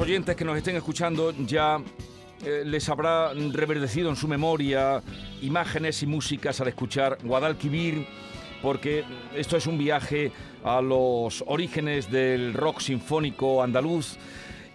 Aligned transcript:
Los 0.00 0.08
oyentes 0.08 0.34
que 0.34 0.46
nos 0.46 0.56
estén 0.56 0.76
escuchando 0.76 1.30
ya 1.46 1.78
eh, 2.42 2.62
les 2.64 2.88
habrá 2.88 3.34
reverdecido 3.34 4.08
en 4.08 4.16
su 4.16 4.28
memoria 4.28 5.02
imágenes 5.42 6.02
y 6.02 6.06
músicas 6.06 6.58
al 6.62 6.68
escuchar 6.68 7.18
Guadalquivir, 7.22 8.06
porque 8.62 9.04
esto 9.36 9.58
es 9.58 9.66
un 9.66 9.76
viaje 9.76 10.32
a 10.64 10.80
los 10.80 11.44
orígenes 11.46 12.10
del 12.10 12.54
rock 12.54 12.80
sinfónico 12.80 13.62
andaluz. 13.62 14.16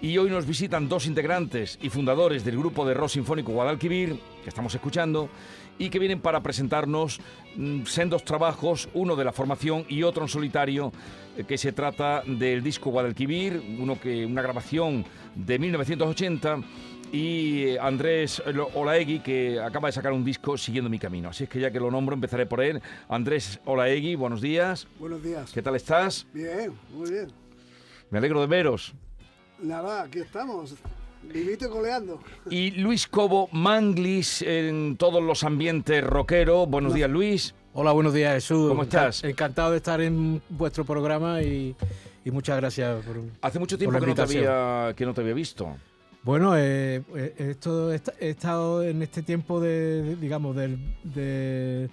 Y 0.02 0.18
hoy 0.18 0.30
nos 0.30 0.46
visitan 0.46 0.90
dos 0.90 1.08
integrantes 1.08 1.80
y 1.82 1.90
fundadores 1.90 2.44
del 2.44 2.58
grupo 2.58 2.86
de 2.86 2.94
rock 2.94 3.10
sinfónico 3.10 3.54
Guadalquivir, 3.54 4.20
que 4.44 4.50
estamos 4.50 4.76
escuchando, 4.76 5.30
y 5.78 5.90
que 5.90 6.00
vienen 6.00 6.20
para 6.20 6.42
presentarnos 6.42 7.20
mm, 7.56 7.84
sendos 7.86 8.24
trabajos, 8.24 8.90
uno 8.94 9.16
de 9.16 9.24
la 9.24 9.32
formación 9.32 9.86
y 9.88 10.04
otro 10.04 10.24
en 10.24 10.30
solitario, 10.30 10.92
eh, 11.38 11.44
que 11.46 11.58
se 11.58 11.72
trata 11.72 12.24
del 12.26 12.62
disco 12.62 12.92
Guadalquivir, 12.92 13.78
uno 13.80 14.00
que, 14.00 14.26
una 14.26 14.42
grabación 14.42 15.06
de 15.34 15.60
1980, 15.60 16.60
y 17.12 17.64
eh, 17.64 17.80
Andrés 17.80 18.44
Olaegui, 18.74 19.20
que 19.20 19.60
acaba 19.60 19.88
de 19.88 19.94
sacar 19.94 20.12
un 20.12 20.26
disco 20.26 20.58
Siguiendo 20.58 20.90
mi 20.90 21.00
camino. 21.00 21.30
Así 21.30 21.46
es 21.46 21.50
que 21.50 21.60
ya 21.60 21.72
que 21.72 21.80
lo 21.80 21.90
nombro, 21.90 22.16
empezaré 22.16 22.46
por 22.46 22.62
él. 22.62 22.82
Andrés 23.08 23.60
Olaegui, 23.66 24.16
buenos 24.16 24.42
días. 24.42 24.88
Buenos 25.00 25.24
días. 25.24 25.52
¿Qué 25.54 25.62
tal 25.62 25.76
estás? 25.76 26.28
Bien, 26.34 26.74
muy 26.94 27.10
bien. 27.10 27.28
Me 28.10 28.18
alegro 28.18 28.42
de 28.42 28.48
veros. 28.48 28.94
Nada, 29.62 30.04
aquí 30.04 30.20
estamos. 30.20 30.76
Vivito 31.24 31.66
y 31.66 31.70
coleando. 31.70 32.20
Y 32.50 32.72
Luis 32.72 33.08
Cobo 33.08 33.50
Manglis 33.52 34.42
en 34.44 34.96
todos 34.98 35.24
los 35.24 35.44
ambientes 35.44 36.04
rockero. 36.04 36.68
Buenos 36.68 36.94
días, 36.94 37.10
Luis. 37.10 37.56
Hola, 37.74 37.92
buenos 37.94 38.14
días, 38.14 38.34
Jesús. 38.36 38.68
¿Cómo 38.70 38.84
estás? 38.84 39.24
Encantado 39.24 39.72
de 39.72 39.78
estar 39.78 40.00
en 40.02 40.42
vuestro 40.50 40.86
programa 40.86 41.42
y, 41.42 41.76
y 42.24 42.32
muchas 42.32 42.58
gracias 42.58 43.04
por. 43.06 43.22
Hace 43.42 43.60
mucho 43.60 43.78
tiempo 43.78 44.00
que 44.00 44.06
no, 44.06 44.14
te 44.16 44.22
había, 44.22 44.94
que 44.96 45.06
no 45.06 45.14
te 45.14 45.22
había 45.22 45.34
visto. 45.34 45.76
Bueno, 46.24 46.56
eh, 46.58 47.04
eh, 47.16 47.36
esto, 47.38 47.92
he 47.92 47.96
esta- 47.96 48.14
he 48.20 48.30
estado 48.30 48.84
en 48.84 49.02
este 49.02 49.22
tiempo 49.24 49.60
de, 49.60 50.02
de- 50.04 50.16
digamos, 50.16 50.56
del, 50.56 50.78
de 51.04 51.90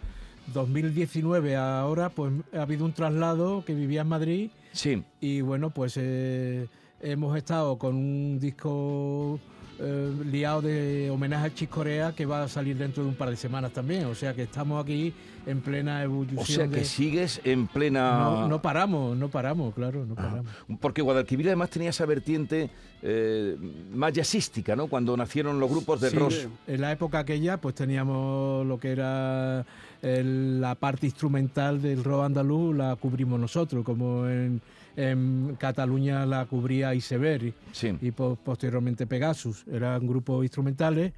2019 0.55 1.57
a 1.57 1.81
ahora, 1.81 2.11
pues 2.11 2.33
ha 2.55 2.63
habido 2.63 2.85
un 2.85 2.93
traslado 2.93 3.65
que 3.65 3.75
vivía 3.75 4.03
en 4.03 4.09
Madrid 4.09 4.51
Sí. 4.73 5.03
y 5.21 5.41
bueno, 5.43 5.71
pues 5.71 5.95
eh, 5.99 6.67
hemos 7.03 7.37
estado 7.37 7.77
con 7.79 7.97
un 7.97 8.39
disco 8.39 9.39
eh, 9.81 10.13
liado 10.31 10.63
de 10.63 11.11
homenaje 11.11 11.47
a 11.47 11.55
Chis 11.55 11.69
Corea 11.69 12.13
que 12.15 12.25
va 12.27 12.45
a 12.45 12.49
salir 12.49 12.77
dentro 12.77 13.03
de 13.03 13.09
un 13.09 13.15
par 13.17 13.31
de 13.31 13.37
semanas 13.37 13.73
también. 13.73 14.05
O 14.07 14.15
sea 14.15 14.33
que 14.35 14.43
estamos 14.45 14.83
aquí 14.83 15.13
en 15.45 15.61
plena 15.61 16.03
ebullición. 16.05 16.41
O 16.41 16.45
sea 16.47 16.69
que 16.69 16.77
de- 16.77 16.85
sigues 16.85 17.41
en 17.45 17.67
plena... 17.67 18.13
no, 18.21 18.49
no 18.49 18.63
paramos, 18.63 19.17
no 19.17 19.29
paramos, 19.29 19.75
claro, 19.75 20.07
no 20.07 20.15
Ah. 20.17 20.41
Porque 20.81 21.03
Guadalquivir 21.03 21.49
además 21.49 21.71
tenía 21.71 21.91
esa 21.91 22.07
vertiente 22.07 22.71
eh, 23.03 23.57
más 23.93 24.13
jazzística, 24.13 24.77
¿no? 24.77 24.87
Cuando 24.87 25.17
nacieron 25.17 25.59
los 25.59 25.69
grupos 25.69 26.01
de 26.01 26.11
Sí, 26.11 26.17
rock. 26.17 26.33
En 26.69 26.81
la 26.81 26.93
época 26.93 27.19
aquella, 27.19 27.57
pues 27.61 27.75
teníamos 27.75 28.65
lo 28.65 28.79
que 28.79 28.93
era 28.93 29.67
el- 30.03 30.61
la 30.61 30.77
parte 30.77 31.07
instrumental 31.07 31.83
del 31.83 32.05
rock 32.05 32.25
andaluz, 32.27 32.77
la 32.77 32.95
cubrimos 32.95 33.41
nosotros, 33.41 33.85
como 33.85 34.29
en, 34.29 34.61
en 34.97 35.57
Cataluña 35.59 36.27
la 36.27 36.45
cubría 36.47 36.95
Iceberg 36.95 37.53
Sí. 37.73 37.97
y 38.01 38.11
po- 38.11 38.37
posteriormente 38.37 39.07
Pegasus. 39.07 39.65
Eran 39.71 40.07
grupos 40.07 40.43
instrumentales 40.45 41.13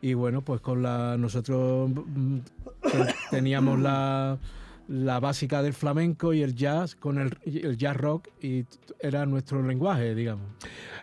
y 0.00 0.14
bueno, 0.14 0.42
pues 0.42 0.60
con 0.60 0.82
la 0.82 1.16
nosotros 1.18 1.90
mm, 1.90 2.38
te- 2.82 3.14
teníamos 3.30 3.78
la, 3.78 4.38
la 4.88 5.20
básica 5.20 5.62
del 5.62 5.74
flamenco 5.74 6.32
y 6.32 6.42
el 6.42 6.54
jazz 6.54 6.94
con 6.96 7.18
el, 7.18 7.38
el 7.44 7.76
jazz 7.76 7.96
rock 7.96 8.28
y 8.40 8.64
era 9.00 9.26
nuestro 9.26 9.62
lenguaje, 9.62 10.14
digamos. 10.14 10.46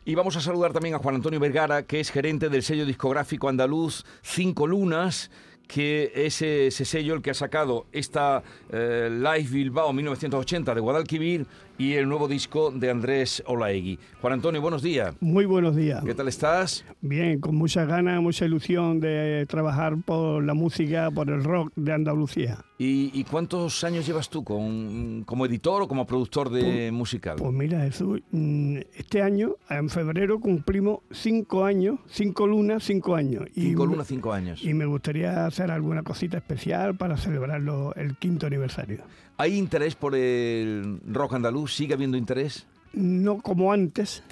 Y 0.06 0.16
vamos 0.16 0.36
a 0.36 0.42
saludar 0.42 0.74
también 0.74 0.96
a 0.96 1.00
Juan 1.00 1.16
Antonio 1.16 1.40
Vergara, 1.40 1.84
que 1.84 2.00
es 2.00 2.10
gerente 2.12 2.50
del 2.50 2.64
sello 2.64 2.86
discográfico 2.86 3.48
andaluz 3.48 4.04
Cinco 4.24 4.66
Lunas, 4.68 5.30
que 5.68 6.12
es 6.16 6.42
ese 6.42 6.84
sello 6.84 7.14
el 7.14 7.22
que 7.22 7.30
ha 7.30 7.34
sacado 7.36 7.86
esta 7.92 8.42
eh, 8.72 9.08
Live 9.12 9.50
Bilbao 9.52 9.94
1980 9.94 10.74
de 10.74 10.82
Guadalquivir 10.82 11.46
y 11.80 11.94
el 11.94 12.10
nuevo 12.10 12.28
disco 12.28 12.72
de 12.72 12.92
Andrés 12.92 13.42
Olaegui. 13.48 13.98
Juan 14.22 14.34
Antonio, 14.34 14.62
buenos 14.62 14.84
días. 14.84 15.16
Muy 15.22 15.46
buenos 15.46 15.78
días. 15.78 16.04
¿Qué 16.04 16.14
tal 16.14 16.28
estás? 16.28 16.84
Bien, 17.00 17.40
con 17.40 17.56
muchas 17.56 17.88
ganas, 17.88 18.22
mucha 18.22 18.46
ilusión 18.46 19.00
de 19.00 19.46
trabajar 19.48 19.96
por 20.06 20.44
la 20.44 20.54
música, 20.54 21.10
por 21.10 21.30
el 21.30 21.42
rock 21.42 21.72
de 21.78 21.94
Andalucía. 21.94 22.66
¿Y, 22.78 23.12
y 23.18 23.24
cuántos 23.24 23.84
años 23.86 24.06
llevas 24.06 24.30
tú 24.30 24.44
con, 24.44 25.24
como 25.24 25.46
editor 25.46 25.84
o 25.84 25.88
como 25.88 26.06
productor 26.06 26.50
de 26.50 26.92
musical? 26.92 27.38
Pues 27.38 27.54
mira, 27.54 27.80
Jesús, 27.82 28.22
mm, 28.32 28.78
este 28.96 29.22
año, 29.22 29.56
en 29.70 29.90
febrero, 29.90 30.40
cumplimos 30.42 31.00
cinco 31.12 31.64
años, 31.64 32.00
cinco 32.08 32.46
lunas, 32.46 32.84
cinco 32.84 33.16
años. 33.16 33.46
Cinco 33.56 33.86
lunas, 33.86 34.08
cinco 34.08 34.34
años. 34.34 34.62
Y 34.64 34.74
me 34.74 34.86
gustaría 34.86 35.46
hacer 35.46 35.72
alguna 35.72 36.04
cosita 36.04 36.38
especial 36.38 36.98
para 36.98 37.16
celebrarlo 37.16 37.94
el 37.96 38.18
quinto 38.18 38.48
aniversario. 38.48 39.04
¿Hay 39.40 39.58
interés 39.58 39.96
por 39.96 40.16
el 40.16 41.00
rock 41.08 41.36
andaluz? 41.36 41.74
¿Sigue 41.74 41.94
habiendo 41.94 42.18
interés? 42.18 42.68
no 42.94 43.40
como 43.40 43.72
antes, 43.72 44.24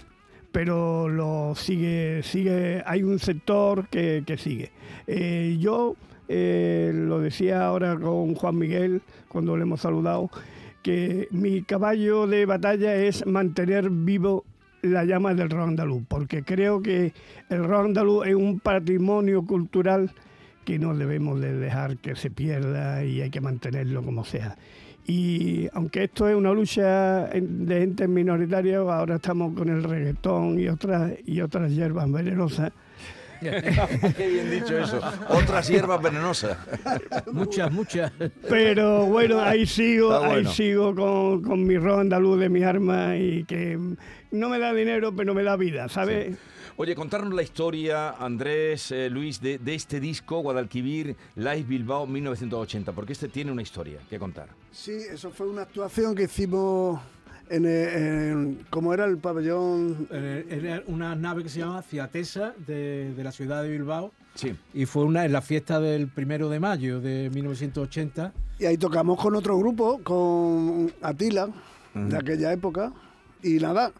pero 0.52 1.08
lo 1.08 1.54
sigue, 1.56 2.22
sigue, 2.24 2.84
hay 2.86 3.04
un 3.04 3.20
sector 3.20 3.88
que, 3.90 4.24
que 4.26 4.38
sigue. 4.38 4.72
Eh, 5.06 5.58
yo 5.60 5.96
eh, 6.28 6.92
lo 6.94 7.20
decía 7.20 7.66
ahora 7.66 7.98
con 7.98 8.36
Juan 8.36 8.58
Miguel 8.58 9.02
cuando 9.28 9.56
le 9.56 9.64
hemos 9.64 9.82
saludado, 9.82 10.30
que 10.82 11.28
mi 11.32 11.62
caballo 11.64 12.28
de 12.28 12.46
batalla 12.46 12.96
es 12.96 13.26
mantener 13.26 13.90
vivo 13.90 14.46
la 14.82 15.04
llama 15.06 15.34
del 15.34 15.50
rock 15.50 15.70
andaluz, 15.70 16.04
porque 16.08 16.44
creo 16.44 16.82
que 16.82 17.14
el 17.50 17.64
rock 17.64 17.86
andaluz 17.86 18.28
es 18.28 18.36
un 18.36 18.60
patrimonio 18.60 19.46
cultural 19.46 20.12
que 20.66 20.80
no 20.80 20.94
debemos 20.94 21.40
de 21.40 21.54
dejar 21.54 21.98
que 21.98 22.16
se 22.16 22.30
pierda 22.30 23.04
y 23.04 23.22
hay 23.22 23.30
que 23.30 23.40
mantenerlo 23.42 24.04
como 24.04 24.26
sea. 24.26 24.58
Y 25.08 25.70
aunque 25.72 26.04
esto 26.04 26.28
es 26.28 26.36
una 26.36 26.52
lucha 26.52 27.30
de 27.34 27.80
gente 27.80 28.10
minoritaria, 28.10 28.80
ahora 28.80 29.16
estamos 29.16 29.54
con 29.58 29.70
el 29.70 29.82
reggaetón 29.82 30.60
y 30.60 30.68
otras 30.68 31.14
y 31.26 31.40
otras 31.40 31.72
hierbas 31.72 32.12
venenosas. 32.12 32.74
Qué 33.42 34.30
bien 34.30 34.52
dicho 34.52 34.78
eso. 34.78 35.00
Otras 35.30 35.70
hierbas 35.70 36.02
venenosas. 36.02 36.58
Muchas, 37.32 37.72
muchas. 37.72 38.12
Pero 38.50 39.06
bueno, 39.06 39.40
ahí 39.40 39.66
sigo, 39.66 40.10
bueno. 40.10 40.50
ahí 40.50 40.54
sigo 40.54 40.94
con, 40.94 41.42
con 41.42 41.64
mi 41.64 41.78
rock 41.78 42.02
andaluz 42.02 42.40
de 42.40 42.50
mi 42.50 42.64
arma 42.64 43.16
y 43.16 43.46
que 43.46 43.80
no 44.32 44.50
me 44.50 44.60
da 44.60 44.74
dinero, 44.74 45.16
pero 45.16 45.34
me 45.34 45.44
da 45.44 45.56
vida, 45.56 45.88
¿sabes? 45.88 46.36
Oye, 46.80 46.94
contarnos 46.94 47.34
la 47.34 47.42
historia, 47.42 48.12
Andrés, 48.12 48.92
eh, 48.92 49.10
Luis, 49.10 49.42
de, 49.42 49.58
de 49.58 49.74
este 49.74 50.00
disco, 50.00 50.42
Guadalquivir, 50.42 51.16
Live 51.36 51.64
Bilbao 51.64 52.06
1980, 52.06 52.92
porque 52.94 53.14
este 53.14 53.30
tiene 53.30 53.52
una 53.52 53.64
historia 53.64 54.00
que 54.08 54.20
contar. 54.20 54.50
Sí, 54.72 54.92
eso 54.92 55.32
fue 55.32 55.48
una 55.48 55.64
actuación 55.64 56.14
que 56.14 56.24
hicimos 56.24 57.02
en, 57.50 57.66
en- 57.66 58.66
como 58.70 58.94
era 58.94 59.06
el 59.06 59.18
pabellón 59.18 60.08
Eh, 60.12 60.46
Era 60.50 60.84
una 60.88 61.16
nave 61.16 61.42
que 61.44 61.50
se 61.50 61.60
llama 61.60 61.82
Ciatesa 61.82 62.54
de, 62.68 63.12
de 63.16 63.24
la 63.24 63.32
ciudad 63.32 63.64
de 63.64 63.70
Bilbao 63.70 64.12
Sí. 64.36 64.54
y 64.74 64.86
fue 64.86 65.04
una 65.04 65.26
en 65.26 65.32
la 65.34 65.42
fiesta 65.42 65.80
del 65.80 66.10
primero 66.10 66.48
de 66.50 66.60
mayo 66.60 67.00
de 67.00 67.32
1980. 67.34 68.34
y 68.60 68.66
ahí 68.66 68.78
tocamos 68.78 69.20
con 69.20 69.34
otro 69.34 69.58
grupo, 69.58 70.00
con 70.04 70.92
Atila, 71.02 71.50
de 71.96 72.18
aquella 72.18 72.54
época, 72.54 72.94
Y 73.44 73.60
nada, 73.60 73.94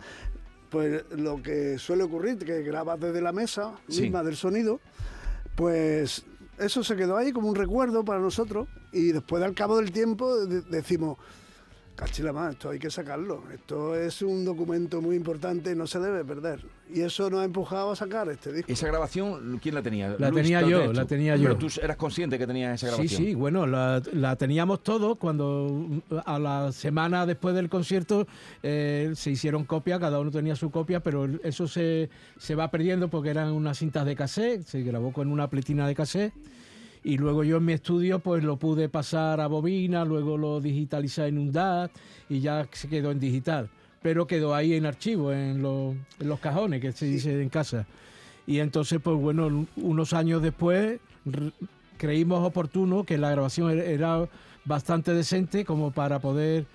pues 0.70 1.04
lo 1.12 1.42
que 1.42 1.78
suele 1.78 2.04
ocurrir, 2.04 2.38
que 2.38 2.62
grabas 2.64 3.00
desde 3.00 3.22
la 3.22 3.32
mesa 3.32 3.74
Sí. 3.88 4.04
misma 4.04 4.24
del 4.24 4.36
sonido, 4.36 4.80
pues 5.56 6.24
eso 6.60 6.84
se 6.84 6.96
quedó 6.96 7.18
ahí 7.18 7.32
como 7.32 7.48
un 7.50 7.56
recuerdo 7.56 8.04
para 8.04 8.20
nosotros 8.20 8.68
y 8.92 9.12
después 9.12 9.44
al 9.44 9.54
cabo 9.54 9.78
del 9.78 9.92
tiempo 9.92 10.38
de- 10.46 10.62
decimos, 10.62 11.18
cachila 11.98 12.32
más, 12.32 12.52
esto 12.54 12.70
hay 12.70 12.78
que 12.78 12.92
sacarlo, 12.92 13.44
esto 13.52 13.96
es 13.96 14.22
un 14.22 14.46
documento 14.46 15.02
muy 15.02 15.16
importante 15.16 15.72
y 15.72 15.76
no 15.76 15.88
se 15.88 16.00
debe 16.00 16.24
perder. 16.24 16.64
Y 16.94 17.02
eso 17.02 17.30
nos 17.30 17.42
ha 17.42 17.44
empujado 17.44 17.92
a 17.92 17.96
sacar 17.96 18.30
este 18.30 18.54
disco. 18.54 18.72
Esa 18.72 18.88
grabación, 18.88 19.60
¿quién 19.62 19.74
la 19.76 19.82
tenía? 19.82 20.16
La 20.20 20.30
Luis, 20.30 20.44
tenía 20.44 20.62
¿te 20.64 20.70
yo, 20.70 20.94
la 20.94 21.06
tenía 21.06 21.36
yo. 21.36 21.44
Pero 21.44 21.58
tú 21.58 21.68
eras 21.82 21.98
consciente 21.98 22.38
que 22.38 22.46
tenías 22.48 22.76
esa 22.82 22.92
Sí, 22.92 22.94
grabación. 22.96 23.22
sí, 23.24 23.34
bueno, 23.34 23.66
la, 23.66 24.02
la 24.14 24.36
teníamos 24.36 24.84
todos 24.84 25.18
cuando 25.18 25.86
a 26.26 26.38
la 26.40 26.72
semana 26.72 27.26
después 27.26 27.56
del 27.56 27.68
concierto 27.68 28.28
eh, 28.64 29.12
se 29.16 29.32
hicieron 29.32 29.66
copias, 29.66 30.00
cada 30.00 30.20
uno 30.20 30.30
tenía 30.32 30.56
su 30.56 30.70
copia, 30.70 31.02
pero 31.02 31.26
eso 31.44 31.68
se, 31.68 32.10
se 32.38 32.54
va 32.56 32.70
perdiendo 32.70 33.10
porque 33.10 33.32
eran 33.32 33.52
unas 33.52 33.80
cintas 33.80 34.06
de 34.06 34.16
cassette, 34.16 34.64
se 34.66 34.82
grabó 34.84 35.12
con 35.12 35.30
una 35.32 35.50
pletina 35.50 35.88
de 35.88 35.96
cassette 35.96 36.34
y 37.08 37.18
luego 37.18 37.44
yo 37.46 37.58
en 37.58 37.66
mi 37.66 37.72
estudio 37.74 38.20
pues 38.20 38.44
lo 38.44 38.58
pude 38.58 38.90
pasar 38.90 39.40
a 39.40 39.48
bobina, 39.48 40.04
luego 40.04 40.38
lo 40.38 40.60
digitalicé 40.60 41.28
en 41.28 41.38
un 41.38 41.52
DAT 41.54 41.90
y 42.30 42.42
ya 42.42 42.68
se 42.72 42.90
quedó 42.90 43.12
en 43.12 43.20
digital, 43.20 43.70
pero 44.02 44.28
quedó 44.28 44.54
ahí 44.54 44.74
en 44.74 44.86
archivo, 44.86 45.32
en, 45.32 45.62
los- 45.62 45.96
en 46.20 46.28
los 46.28 46.40
cajones 46.42 46.82
que 46.82 46.92
se 46.92 47.06
dice 47.06 47.42
en 47.42 47.48
casa. 47.50 47.86
Y 48.46 48.60
entonces, 48.60 49.00
pues 49.02 49.16
bueno, 49.18 49.66
unos 49.78 50.12
años 50.12 50.42
después 50.42 51.00
creímos 51.98 52.46
oportuno 52.46 53.04
que 53.06 53.18
la 53.18 53.32
grabación 53.32 53.72
era- 53.72 53.86
era 53.86 54.30
bastante 54.66 55.14
decente 55.14 55.64
como 55.64 55.92
para 55.92 56.20
poder 56.20 56.66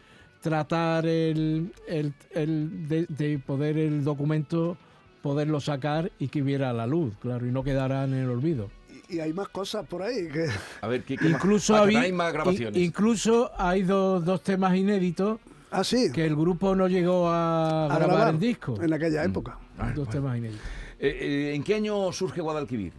tratar 0.41 1.05
el, 1.07 1.73
el- 1.87 2.15
el- 2.35 2.89
de, 2.89 3.07
de 3.07 3.39
poder 3.39 3.77
el 3.79 4.03
documento 4.03 4.77
poderlo 5.23 5.61
sacar 5.61 6.11
y 6.19 6.29
que 6.29 6.43
viera 6.43 6.73
la 6.73 6.87
luz, 6.87 7.15
claro, 7.21 7.47
y 7.47 7.51
no 7.53 7.63
quedara 7.63 8.05
en 8.05 8.15
el 8.15 8.29
olvido. 8.29 8.71
Y, 9.09 9.17
y 9.17 9.21
hay 9.21 9.33
más 9.33 9.49
cosas 9.49 9.87
por 9.87 10.03
ahí 10.03 10.29
que... 10.29 10.49
A 10.81 10.89
ver, 10.89 11.05
¿qué, 11.05 11.17
qué 11.17 11.25
más? 11.29 11.35
Incluso, 11.35 11.75
Ah, 11.75 11.79
que 11.79 11.83
había- 11.85 11.99
tenéis 12.01 12.15
más 12.15 12.33
grabaciones. 12.33 12.77
in- 12.79 12.85
incluso 12.87 13.51
hay 13.57 13.83
dos, 13.83 14.25
dos 14.25 14.43
temas 14.43 14.77
inéditos 14.77 15.39
Ah, 15.71 15.85
sí, 15.85 16.13
que 16.13 16.27
el 16.27 16.37
grupo 16.37 16.75
no 16.75 16.87
llegó 16.89 17.29
a, 17.29 17.85
a 17.85 17.89
grabar, 17.89 18.09
grabar 18.09 18.35
en 18.35 18.41
disco. 18.41 18.83
en 18.83 18.93
aquella 18.93 19.25
época. 19.25 19.57
Ah, 19.79 19.87
dos 19.95 20.07
bueno. 20.07 20.11
temas 20.11 20.37
inéditos. 20.39 20.61
Eh, 20.99 21.19
eh, 21.21 21.55
¿En 21.55 21.65
qué 21.65 21.75
año 21.77 22.13
surge 22.13 22.41
Guadalquivir? 22.43 22.93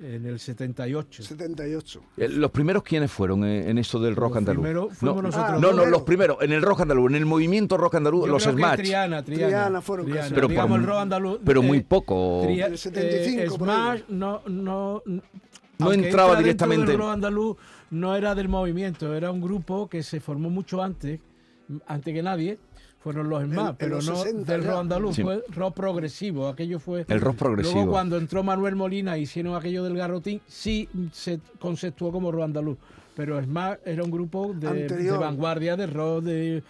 En 0.00 0.26
el 0.26 0.38
78. 0.38 1.22
78. 1.22 2.00
Eh, 2.18 2.28
¿Los 2.28 2.50
primeros 2.50 2.82
quiénes 2.82 3.10
fueron 3.10 3.44
eh, 3.44 3.70
en 3.70 3.78
esto 3.78 3.98
del 3.98 4.14
rock 4.14 4.30
Los 4.30 4.38
andaluz? 4.38 4.62
primeros 4.62 4.96
fuimos 4.98 5.16
no, 5.16 5.22
nosotros. 5.22 5.48
Ah, 5.48 5.52
no, 5.54 5.60
no, 5.60 5.68
primero. 5.70 5.90
los 5.90 6.02
primeros, 6.02 6.36
en 6.42 6.52
el 6.52 6.62
rock 6.62 6.80
andaluz, 6.82 7.10
en 7.10 7.16
el 7.16 7.26
movimiento 7.26 7.76
rock 7.76 7.94
andaluz, 7.94 8.26
Yo 8.26 8.32
los 8.32 8.42
creo 8.42 8.56
que 8.56 8.62
Smash. 8.62 8.76
Triana, 8.76 9.22
Triana. 9.22 9.46
Triana 9.48 9.80
fueron 9.80 10.06
Triana. 10.06 10.22
casi. 10.22 10.34
Pero 10.34 10.48
Digamos 10.48 10.70
por- 10.70 10.80
el 10.80 10.86
rock 10.86 10.98
andaluz. 10.98 11.40
pero 11.44 11.62
muy 11.62 11.78
eh, 11.78 11.86
poco. 11.88 12.42
Tria- 12.44 12.66
En 12.66 12.72
el 12.72 12.78
75 12.78 13.42
eh. 13.42 13.50
Smash 13.50 14.00
no, 14.08 14.42
no, 14.48 15.02
No 15.06 15.22
aunque 15.80 15.94
entraba 16.06 16.28
entra 16.30 16.42
directamente. 16.42 16.90
Del 16.92 16.98
rock 17.00 17.10
andaluz 17.10 17.56
no 17.90 18.16
era 18.16 18.34
del 18.34 18.48
movimiento, 18.48 19.14
era 19.14 19.30
un 19.30 19.40
grupo 19.40 19.88
que 19.88 20.02
se 20.02 20.20
formó 20.20 20.50
mucho 20.50 20.82
antes, 20.82 21.20
antes 21.86 22.12
que 22.14 22.22
nadie. 22.22 22.58
Fueron 23.06 23.30
los 23.30 23.40
en 23.44 23.52
pero 23.78 23.96
no 23.96 24.02
60 24.02 24.52
del 24.52 24.64
rock 24.64 24.78
andaluz, 24.80 25.14
Sí. 25.14 25.22
fue 25.22 25.44
rock 25.54 25.74
progresivo. 25.76 26.48
Aquello 26.48 26.80
fue. 26.80 27.04
El 27.06 27.20
rock 27.20 27.36
progresivo. 27.36 27.76
Luego, 27.76 27.92
cuando 27.92 28.16
entró 28.16 28.42
Manuel 28.42 28.74
Molina 28.74 29.16
y 29.16 29.22
hicieron 29.22 29.54
aquello 29.54 29.84
del 29.84 29.96
garrotín, 29.96 30.40
sí 30.48 30.88
se 31.12 31.38
conceptuó 31.60 32.10
como 32.10 32.32
rock 32.32 32.42
andaluz. 32.46 32.78
Pero 33.14 33.40
Smash 33.40 33.76
era 33.84 34.02
un 34.02 34.10
grupo 34.10 34.52
de, 34.54 35.10
vanguardia, 35.16 35.76
de 35.76 35.86
rock, 35.86 36.24
de, 36.24 36.64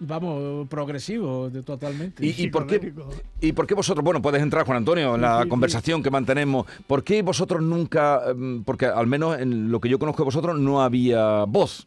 vamos, 0.00 0.66
progresivo, 0.68 1.48
de, 1.48 1.62
totalmente. 1.62 2.26
¿Y, 2.26 2.34
y 2.36 2.48
por 2.50 2.66
qué. 2.66 2.92
¿Y 3.40 3.52
por 3.52 3.68
qué 3.68 3.74
vosotros, 3.74 4.04
bueno, 4.04 4.20
puedes 4.20 4.42
entrar, 4.42 4.66
Juan 4.66 4.78
Antonio, 4.78 5.14
en 5.14 5.20
la 5.20 5.36
Sí, 5.38 5.42
sí. 5.44 5.48
conversación 5.50 6.02
que 6.02 6.10
mantenemos, 6.10 6.66
¿por 6.88 7.04
qué 7.04 7.22
vosotros 7.22 7.62
nunca, 7.62 8.22
em, 8.28 8.64
porque 8.64 8.86
al 8.86 9.06
menos 9.06 9.38
en 9.38 9.70
lo 9.70 9.80
que 9.80 9.88
yo 9.88 10.00
conozco 10.00 10.22
de 10.22 10.24
vosotros 10.24 10.58
no 10.58 10.82
había 10.82 11.44
voz? 11.44 11.86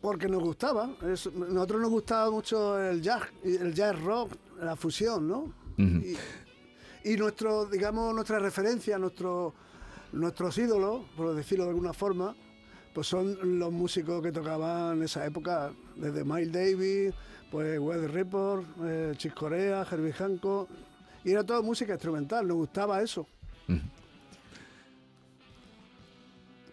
Porque 0.00 0.28
nos 0.28 0.42
gustaba. 0.42 0.90
Es- 1.12 1.32
nosotros 1.32 1.80
nos 1.80 1.90
gustaba 1.90 2.30
mucho 2.30 2.80
el 2.80 3.02
jazz, 3.02 3.22
el 3.44 3.74
jazz 3.74 4.00
rock, 4.00 4.32
la 4.60 4.76
fusión, 4.76 5.26
¿no? 5.28 5.52
Y, 6.04 7.12
y 7.12 7.16
nuestro, 7.16 7.66
digamos, 7.66 8.14
nuestra 8.14 8.38
referencia, 8.38 8.98
nuestro, 8.98 9.54
nuestros 10.12 10.56
ídolos, 10.58 11.04
por 11.16 11.34
decirlo 11.34 11.64
de 11.64 11.70
alguna 11.70 11.92
forma, 11.92 12.34
pues 12.94 13.06
son 13.06 13.58
los 13.58 13.70
músicos 13.72 14.22
que 14.22 14.32
tocaban 14.32 14.96
en 14.98 15.02
esa 15.04 15.24
época, 15.24 15.70
desde 15.96 16.24
Miles 16.24 16.52
Davis, 16.52 17.14
pues 17.50 17.78
Weather 17.78 18.10
Report, 18.10 18.64
eh, 18.84 19.12
Chick 19.16 19.34
Corea, 19.34 19.86
Herbie 19.90 20.12
Hancock, 20.12 20.68
y 21.24 21.30
era 21.32 21.44
toda 21.44 21.60
música 21.62 21.92
instrumental, 21.92 22.46
nos 22.46 22.56
gustaba 22.56 23.00
eso. 23.02 23.26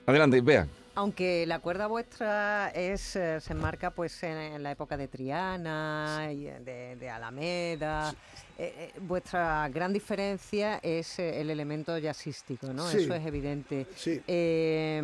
Adelante, 0.05 0.41
vea. 0.41 0.67
Aunque 0.97 1.45
la 1.45 1.59
cuerda 1.59 1.87
vuestra 1.87 2.69
es, 2.69 3.17
eh, 3.17 3.41
se 3.41 3.51
enmarca 3.51 3.91
pues 3.91 4.23
en, 4.23 4.37
en 4.37 4.63
la 4.63 4.71
época 4.71 4.95
de 4.95 5.09
Triana, 5.09 6.29
y 6.31 6.47
eh, 6.47 6.59
de, 6.61 6.95
de 6.95 7.09
Alameda, 7.09 8.15
eh, 8.57 8.91
eh, 8.95 8.99
vuestra 9.01 9.67
gran 9.67 9.91
diferencia 9.91 10.79
es 10.81 11.19
el 11.19 11.49
elemento 11.49 11.97
jazzístico, 11.97 12.67
¿no? 12.67 12.87
Sí. 12.87 12.99
Eso 12.99 13.13
es 13.13 13.25
evidente. 13.25 13.85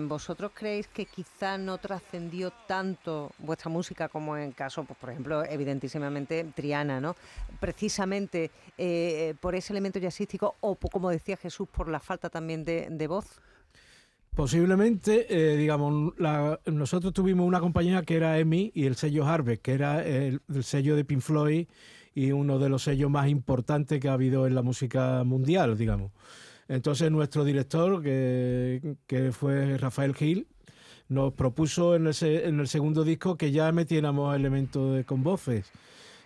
¿Vosotros 0.08 0.52
creéis 0.54 0.88
que 0.88 1.06
quizá 1.06 1.58
no 1.58 1.78
trascendió 1.78 2.54
tanto 2.66 3.32
vuestra 3.38 3.70
música 3.70 4.08
como 4.08 4.38
en 4.38 4.54
caso, 4.54 4.86
pues, 4.86 4.98
por 4.98 5.10
ejemplo, 5.10 5.44
evidentísimamente 5.44 6.46
Triana, 6.56 7.02
¿no? 7.02 7.18
Precisamente 7.60 8.50
por 9.42 9.56
ese 9.56 9.74
elemento 9.74 10.00
jazzístico 10.00 10.56
o, 10.62 10.76
como 10.76 11.10
decía 11.10 11.36
Jesús, 11.36 11.68
por 11.68 11.90
la 11.90 12.00
falta 12.00 12.30
también 12.30 12.64
de, 12.64 12.88
de 12.90 13.08
voz? 13.08 13.42
Posiblemente, 14.42 15.28
eh, 15.30 15.56
digamos, 15.56 16.16
nosotros 16.66 17.14
tuvimos 17.14 17.46
una 17.46 17.60
compañía 17.60 18.02
que 18.02 18.16
era 18.16 18.40
EMI 18.40 18.72
y 18.74 18.88
el 18.88 18.96
sello 18.96 19.24
Harvest, 19.24 19.62
que 19.62 19.74
era 19.74 20.04
el, 20.04 20.42
el 20.52 20.64
sello 20.64 20.96
de 20.96 21.06
Pink 21.06 21.22
Floyd 21.22 21.68
y 22.16 22.32
uno 22.32 22.58
de 22.58 22.68
los 22.68 22.82
sellos 22.82 23.12
más 23.12 23.30
importantes 23.30 24.00
que 24.00 24.10
ha 24.10 24.14
habido 24.14 24.48
en 24.48 24.56
la 24.56 24.64
música 24.64 25.24
mundial, 25.24 25.78
digamos. 25.78 26.12
Entonces 26.68 27.12
nuestro 27.12 27.44
director, 27.44 28.02
que, 28.02 29.30
fue 29.32 29.78
Rafael 29.78 30.16
Gil, 30.16 30.48
nos 31.08 31.34
propuso 31.34 31.96
en 31.96 32.08
el, 32.08 32.68
segundo 32.68 33.04
disco 33.04 33.38
que 33.38 33.52
ya 33.52 33.72
metiéramos 33.72 34.36
elementos 34.36 35.06
con 35.06 35.22
voces. 35.22 35.72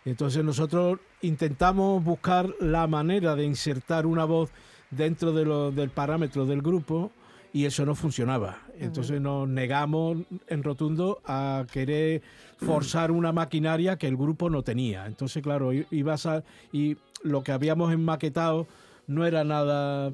Entonces 0.06 0.42
nosotros 0.42 1.00
intentamos 1.22 2.02
buscar 2.02 2.50
la 2.62 2.88
manera 2.88 3.36
de 3.36 3.44
insertar 3.44 4.06
una 4.06 4.24
voz 4.24 4.52
dentro 4.90 5.34
de 5.34 5.74
del 5.74 5.90
parámetro 5.90 6.46
del 6.46 6.62
grupo 6.62 7.12
y 7.56 7.64
eso 7.64 7.86
no 7.86 7.96
funcionaba. 7.96 8.58
Entonces 8.82 9.22
nos 9.22 9.48
negamos 9.48 10.18
en 10.50 10.62
rotundo 10.62 11.22
a 11.24 11.66
querer 11.72 12.22
forzar 12.58 13.12
una 13.12 13.32
maquinaria 13.32 13.96
que 13.98 14.10
el 14.10 14.18
grupo 14.18 14.50
no 14.50 14.62
tenía. 14.62 15.06
Entonces, 15.06 15.42
claro, 15.42 15.72
ibas 15.72 16.26
a, 16.26 16.44
y 16.74 16.98
lo 17.24 17.44
que 17.44 17.54
habíamos 17.54 17.94
enmaquetado 17.94 18.68
no 19.08 19.26
era 19.26 19.46
nada 19.46 20.12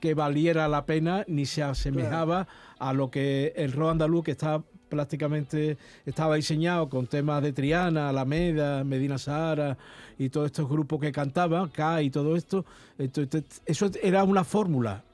que 0.00 0.14
valiera 0.14 0.66
la 0.66 0.86
pena 0.86 1.26
ni 1.28 1.44
se 1.44 1.62
asemejaba 1.62 2.48
a 2.78 2.94
lo 2.94 3.10
que 3.10 3.52
el 3.54 3.72
rock 3.72 3.90
andaluz 3.90 4.24
que 4.24 4.30
estaba 4.30 4.64
prácticamente 4.88 5.76
estaba 6.06 6.36
diseñado 6.36 6.88
con 6.88 7.06
temas 7.06 7.42
de 7.42 7.52
Triana, 7.52 8.08
Alameda, 8.08 8.82
Medina 8.82 9.18
Sahara 9.18 9.76
y 10.18 10.30
todos 10.30 10.46
estos 10.46 10.70
grupos 10.70 11.00
que 11.00 11.12
cantaban, 11.12 11.68
K 11.68 12.00
y 12.00 12.08
todo 12.08 12.34
esto. 12.34 12.64
Entonces, 12.96 13.60
eso 13.66 13.90
era 14.02 14.24
una 14.24 14.42
fórmula. 14.42 15.04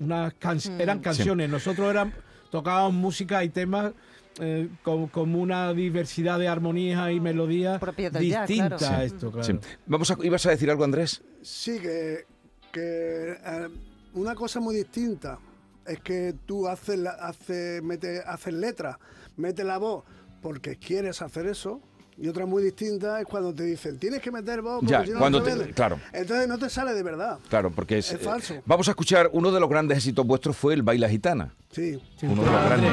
Unas 0.00 0.34
can- 0.34 0.58
eran 0.78 1.00
canciones. 1.00 1.48
Nosotros 1.48 1.90
eran, 1.90 2.12
tocábamos 2.50 2.94
música 2.94 3.42
y 3.44 3.48
temas 3.50 3.92
eh, 4.40 4.68
con, 4.82 5.06
con 5.08 5.34
una 5.34 5.72
diversidad 5.72 6.38
de 6.38 6.48
armonías 6.48 7.10
y 7.12 7.20
melodías 7.20 7.80
distintas 8.18 8.80
claro. 8.80 8.96
a 8.96 8.98
Sí. 9.00 9.04
esto, 9.06 9.30
claro. 9.30 9.44
Sí. 9.44 9.58
Vamos 9.86 10.10
a, 10.10 10.16
¿Ibas 10.22 10.46
a 10.46 10.50
decir 10.50 10.70
algo, 10.70 10.84
Andrés? 10.84 11.22
Sí, 11.42 11.78
que, 11.78 12.26
que, 12.72 13.32
eh, 13.32 13.68
una 14.14 14.34
cosa 14.34 14.58
muy 14.60 14.74
distinta 14.74 15.38
es 15.86 16.00
que 16.00 16.34
tú 16.46 16.66
haces, 16.66 16.98
la- 16.98 17.10
haces, 17.12 17.82
mete, 17.82 18.22
haces 18.26 18.54
letras, 18.54 18.96
metes 19.36 19.64
la 19.64 19.78
voz 19.78 20.04
porque 20.42 20.76
quieres 20.76 21.22
hacer 21.22 21.46
eso. 21.46 21.80
Y 22.16 22.28
otra 22.28 22.46
muy 22.46 22.62
distinta 22.62 23.20
es 23.20 23.26
cuando 23.26 23.52
te 23.52 23.64
dicen, 23.64 23.98
tienes 23.98 24.20
que 24.22 24.30
meter 24.30 24.62
voz 24.62 24.76
porque 24.80 24.92
Ya, 24.92 25.04
si 25.04 25.10
no, 25.10 25.18
cuando 25.18 25.38
no 25.40 25.44
te- 25.44 25.54
vende". 25.56 25.72
claro. 25.74 25.98
Entonces 26.12 26.46
no 26.46 26.58
te 26.58 26.70
sale 26.70 26.94
de 26.94 27.02
verdad. 27.02 27.38
Claro, 27.48 27.72
porque 27.72 27.98
es, 27.98 28.12
Es 28.12 28.20
falso. 28.20 28.54
eh, 28.54 28.62
vamos 28.64 28.86
a 28.86 28.92
escuchar 28.92 29.28
uno 29.32 29.50
de 29.50 29.58
los 29.58 29.68
grandes 29.68 29.98
éxitos 29.98 30.24
vuestros 30.24 30.56
fue 30.56 30.74
el 30.74 30.82
Baila 30.82 31.08
Gitana. 31.08 31.52
Sí. 31.70 32.00
Sí, 32.18 32.26
Uno 32.26 32.44
de 32.44 32.50
los 32.52 32.64
grandes. 32.66 32.92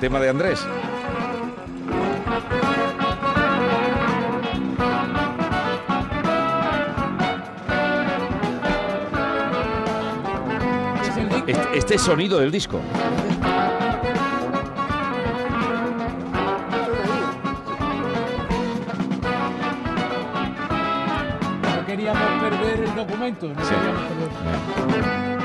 Tema 0.00 0.20
de 0.20 0.28
Andrés. 0.28 0.60
Este, 11.46 11.78
este 11.78 11.98
sonido 11.98 12.38
del 12.38 12.50
disco. 12.50 12.80
Documento. 23.18 23.48
No 23.48 23.64
Sí. 23.64 25.37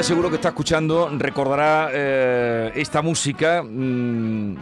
Gente 0.00 0.08
seguro 0.14 0.30
que 0.30 0.36
está 0.36 0.48
escuchando 0.48 1.10
recordará 1.18 1.90
eh, 1.92 2.72
esta 2.74 3.02
música, 3.02 3.62
mm, 3.62 4.54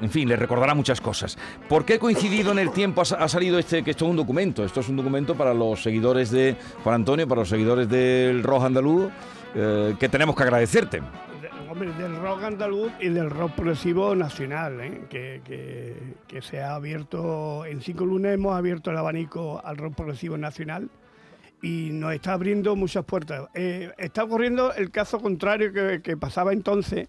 en 0.00 0.10
fin, 0.10 0.26
le 0.28 0.36
recordará 0.36 0.74
muchas 0.74 1.00
cosas. 1.02 1.36
¿Por 1.68 1.84
qué 1.84 1.98
coincidido 1.98 2.50
en 2.52 2.58
el 2.58 2.70
tiempo 2.70 3.02
ha, 3.02 3.04
ha 3.24 3.28
salido 3.28 3.58
este, 3.58 3.82
que 3.84 3.90
esto 3.90 4.06
es 4.06 4.10
un 4.10 4.16
documento? 4.16 4.64
Esto 4.64 4.80
es 4.80 4.88
un 4.88 4.96
documento 4.96 5.34
para 5.34 5.52
los 5.52 5.82
seguidores 5.82 6.30
de 6.30 6.56
Juan 6.82 6.94
Antonio, 6.96 7.28
para 7.28 7.42
los 7.42 7.48
seguidores 7.50 7.88
del 7.90 8.42
rock 8.42 8.64
andaluz, 8.64 9.10
eh, 9.54 9.94
que 10.00 10.08
tenemos 10.08 10.34
que 10.34 10.42
agradecerte. 10.44 11.00
De- 11.00 11.70
hombre, 11.70 11.92
del 11.92 12.16
rock 12.16 12.44
andaluz 12.44 12.90
y 12.98 13.08
del 13.10 13.28
rock 13.28 13.52
progresivo 13.52 14.14
nacional, 14.14 14.80
¿eh? 14.80 15.02
que, 15.10 15.42
que- 15.44 16.14
que 16.26 16.40
se 16.42 16.62
ha 16.62 16.74
abierto, 16.74 17.66
en 17.66 17.82
cinco 17.82 18.06
lunes 18.06 18.32
hemos 18.34 18.56
abierto 18.56 18.90
el 18.90 18.96
abanico 18.96 19.60
al 19.62 19.76
rock 19.76 19.94
progresivo 19.94 20.38
nacional 20.38 20.88
y 21.66 21.90
nos 21.92 22.12
está 22.14 22.32
abriendo 22.34 22.76
muchas 22.76 23.04
puertas. 23.04 23.48
Eh, 23.54 23.90
está 23.98 24.22
ocurriendo 24.24 24.72
el 24.74 24.90
caso 24.90 25.18
contrario 25.20 25.72
que, 25.72 26.00
que 26.02 26.16
pasaba 26.16 26.52
entonces, 26.52 27.08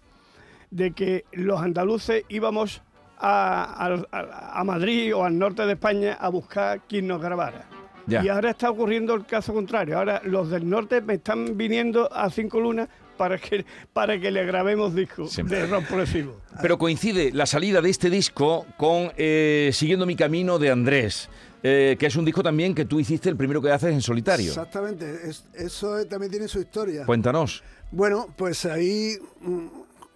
de 0.70 0.90
que 0.92 1.24
los 1.32 1.60
andaluces 1.60 2.24
íbamos 2.28 2.82
a, 3.18 3.86
a- 4.10 4.60
a 4.60 4.64
Madrid 4.64 5.14
o 5.14 5.24
al 5.24 5.38
norte 5.38 5.64
de 5.66 5.72
España 5.72 6.14
a 6.20 6.28
buscar 6.28 6.80
quien 6.88 7.06
nos 7.06 7.20
grabara. 7.22 7.64
Ya. 8.06 8.24
Y 8.24 8.28
ahora 8.28 8.50
está 8.50 8.70
ocurriendo 8.70 9.14
el 9.14 9.26
caso 9.26 9.52
contrario. 9.52 9.98
Ahora 9.98 10.20
los 10.24 10.50
del 10.50 10.68
norte 10.68 11.00
me 11.02 11.14
están 11.14 11.56
viniendo 11.56 12.12
a 12.12 12.30
Cinco 12.30 12.58
Lunas 12.58 12.88
para 13.18 13.36
que, 13.36 13.66
para 13.92 14.18
que 14.18 14.30
le 14.30 14.46
grabemos 14.46 14.94
discos 14.94 15.32
Sí. 15.32 15.42
de 15.42 15.66
rock 15.66 15.84
progresivo. 15.84 16.40
Pero 16.62 16.78
coincide 16.78 17.30
la 17.32 17.44
salida 17.44 17.82
de 17.82 17.90
este 17.90 18.08
disco 18.08 18.64
con 18.78 19.12
eh, 19.18 19.70
Siguiendo 19.74 20.06
mi 20.06 20.16
camino 20.16 20.58
de 20.58 20.70
Andrés, 20.70 21.28
eh, 21.62 21.96
que 21.98 22.06
es 22.06 22.16
un 22.16 22.24
disco 22.24 22.42
también 22.42 22.74
que 22.74 22.86
tú 22.86 22.98
hiciste 23.00 23.28
el 23.28 23.36
primero 23.36 23.60
que 23.60 23.70
haces 23.70 23.92
en 23.92 24.00
solitario. 24.00 24.48
Exactamente, 24.48 25.28
es- 25.28 25.44
eso 25.52 26.02
también 26.06 26.30
tiene 26.30 26.48
su 26.48 26.60
historia. 26.60 27.04
Cuéntanos. 27.04 27.62
Bueno, 27.90 28.26
pues 28.36 28.64
ahí, 28.64 29.16
mm, 29.40 29.66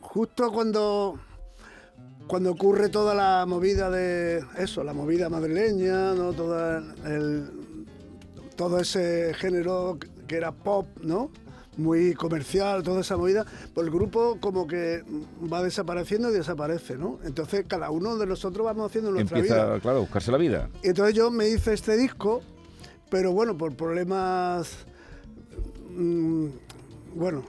justo 0.01 0.53
cuando, 0.53 1.19
cuando 2.27 2.53
ocurre 2.53 2.89
toda 2.89 3.15
la 3.15 3.45
movida 3.47 3.91
de 3.91 4.45
eso, 4.59 4.85
la 4.85 4.93
movida 4.93 5.29
madrileña, 5.29 6.15
¿no? 6.15 6.33
Toda 6.33 6.79
el, 7.07 7.51
todo 8.57 8.79
ese 8.79 9.33
género 9.35 9.99
que 10.29 10.37
era 10.37 10.53
pop, 10.53 10.87
¿no? 11.03 11.31
Muy 11.79 12.13
comercial, 12.15 12.83
toda 12.83 13.01
esa 13.01 13.17
movida, 13.17 13.47
pues 13.73 13.87
el 13.87 13.93
grupo 13.93 14.37
como 14.41 14.67
que 14.67 15.03
va 15.51 15.63
desapareciendo 15.63 16.31
y 16.31 16.35
desaparece, 16.35 16.99
¿no? 16.99 17.19
Entonces 17.25 17.65
cada 17.67 17.91
uno 17.91 18.17
de 18.19 18.27
nosotros 18.27 18.65
vamos 18.65 18.91
haciendo 18.91 19.11
nuestra 19.11 19.39
Empieza, 19.39 19.65
vida. 19.67 19.81
claro, 19.81 19.99
a 19.99 20.01
buscarse 20.03 20.31
la 20.31 20.37
vida. 20.39 20.69
Y 20.83 20.89
entonces 20.89 21.15
yo 21.15 21.31
me 21.31 21.49
hice 21.49 21.73
este 21.73 21.97
disco, 21.97 22.43
pero 23.11 23.33
bueno, 23.33 23.57
por 23.57 23.75
problemas. 23.75 24.85
mm, 25.97 26.47
bueno. 27.15 27.43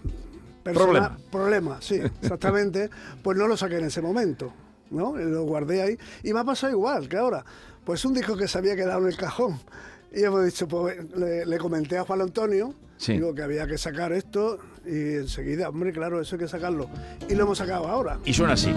persona- 0.64 0.86
Problema. 0.86 1.18
Problemas, 1.30 1.84
sí, 1.86 1.96
exactamente. 2.22 2.90
pues 3.22 3.38
no 3.38 3.48
lo 3.48 3.58
saqué 3.58 3.78
en 3.80 3.86
ese 3.86 4.02
momento, 4.02 4.54
¿no? 4.90 5.18
Lo 5.18 5.44
guardé 5.44 5.82
ahí. 5.82 5.98
Y 6.24 6.32
me 6.32 6.40
ha 6.40 6.44
pasado 6.46 6.72
igual 6.72 7.10
que 7.10 7.18
ahora. 7.18 7.44
Pues 7.84 8.06
un 8.06 8.14
disco 8.14 8.38
que 8.38 8.48
se 8.48 8.58
había 8.58 8.78
quedado 8.78 9.02
en 9.02 9.08
el 9.08 9.18
cajón. 9.18 9.60
Y 10.14 10.24
hemos 10.24 10.46
dicho, 10.46 10.68
pues 10.68 10.98
le, 11.16 11.46
le 11.46 11.58
comenté 11.58 11.98
a 11.98 12.04
Juan 12.04 12.22
Antonio, 12.22 12.74
Sí. 12.98 13.14
digo 13.14 13.34
que 13.34 13.42
había 13.42 13.66
que 13.68 13.78
sacar 13.78 14.14
esto. 14.14 14.60
Y 14.86 15.16
enseguida, 15.16 15.70
hombre, 15.70 15.92
claro, 15.92 16.22
eso 16.22 16.36
hay 16.36 16.40
que 16.42 16.48
sacarlo. 16.48 16.90
Y 17.30 17.36
lo 17.36 17.44
hemos 17.44 17.58
sacado 17.58 17.88
ahora. 17.88 18.20
Y 18.26 18.34
suena 18.34 18.54
así. 18.54 18.74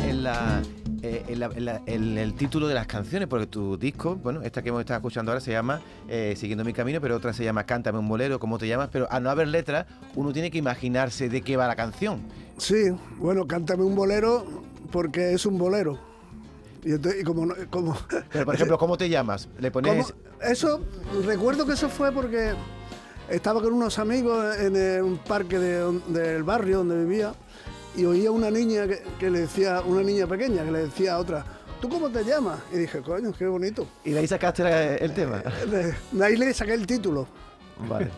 Poética 0.00 0.10
en 0.10 0.22
la, 0.22 0.62
eh, 1.02 1.24
en, 1.28 1.40
la- 1.40 1.46
en 1.54 1.64
la- 1.64 1.82
en 1.86 2.18
el 2.18 2.34
título 2.34 2.68
de 2.68 2.74
las 2.74 2.86
canciones, 2.86 3.28
porque 3.28 3.46
tu 3.46 3.76
disco, 3.76 4.16
bueno, 4.16 4.42
esta 4.42 4.62
que 4.62 4.68
hemos 4.70 4.80
estado 4.80 4.98
escuchando 4.98 5.32
ahora 5.32 5.40
se 5.40 5.52
llama 5.52 5.80
eh, 6.08 6.34
Siguiendo 6.36 6.64
mi 6.64 6.72
camino, 6.72 7.00
pero 7.00 7.16
otra 7.16 7.32
se 7.32 7.44
llama 7.44 7.64
Cántame 7.64 7.98
un 7.98 8.08
bolero, 8.08 8.38
¿cómo 8.38 8.58
te 8.58 8.66
llamas? 8.68 8.88
Pero 8.92 9.06
al 9.10 9.22
no 9.22 9.30
haber 9.30 9.48
letra, 9.48 9.86
uno 10.14 10.32
tiene 10.32 10.50
que 10.50 10.58
imaginarse 10.58 11.28
de 11.28 11.42
qué 11.42 11.56
va 11.56 11.66
la 11.66 11.76
canción. 11.76 12.20
Sí, 12.58 12.90
bueno, 13.18 13.46
cántame 13.46 13.84
un 13.84 13.94
bolero 13.94 14.44
porque 14.90 15.32
es 15.32 15.46
un 15.46 15.58
bolero. 15.58 15.98
Y, 16.84 16.92
entonces- 16.92 17.20
y 17.20 17.24
como, 17.24 17.52
como 17.70 17.96
Pero, 18.32 18.44
por 18.44 18.54
ejemplo, 18.54 18.78
¿cómo 18.78 18.96
te 18.96 19.08
llamas? 19.08 19.48
Le 19.58 19.70
pones... 19.70 19.92
¿Cómo? 20.06 20.20
Eso, 20.42 20.80
recuerdo 21.26 21.66
que 21.66 21.74
eso 21.74 21.90
fue 21.90 22.10
porque 22.12 22.54
estaba 23.28 23.60
con 23.62 23.74
unos 23.74 23.98
amigos 23.98 24.56
en 24.58 25.04
un 25.04 25.18
parque 25.18 25.58
de 25.58 26.00
del 26.08 26.42
barrio 26.42 26.78
donde 26.78 26.96
vivía 27.04 27.34
y 27.96 28.04
oía 28.04 28.30
una 28.30 28.50
niña 28.50 28.86
que, 28.86 29.02
que 29.18 29.30
le 29.30 29.40
decía, 29.40 29.80
una 29.82 30.02
niña 30.02 30.26
pequeña 30.26 30.64
que 30.64 30.70
le 30.70 30.78
decía 30.80 31.14
a 31.14 31.18
otra, 31.18 31.44
¿tú 31.80 31.88
cómo 31.88 32.08
te 32.10 32.24
llamas? 32.24 32.60
Y 32.72 32.78
dije, 32.78 33.00
coño, 33.00 33.32
qué 33.36 33.46
bonito. 33.46 33.86
Y 34.04 34.10
de 34.10 34.20
ahí 34.20 34.26
sacaste 34.26 35.02
el 35.04 35.12
tema. 35.12 35.42
De, 35.70 35.94
de 36.12 36.24
ahí 36.24 36.36
le 36.36 36.52
saqué 36.54 36.74
el 36.74 36.86
título, 36.86 37.26
Vale. 37.88 38.08